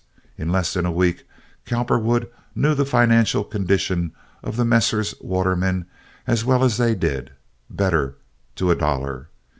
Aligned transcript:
In 0.35 0.49
less 0.51 0.73
than 0.73 0.87
a 0.87 0.91
week 0.91 1.27
Cowperwood 1.63 2.27
knew 2.55 2.73
the 2.73 2.85
financial 2.87 3.43
condition 3.43 4.13
of 4.41 4.55
the 4.57 4.65
Messrs. 4.65 5.13
Waterman 5.21 5.85
as 6.25 6.43
well 6.43 6.63
as 6.63 6.77
they 6.77 6.95
did—better—to 6.95 8.71
a 8.71 8.75
dollar. 8.75 9.29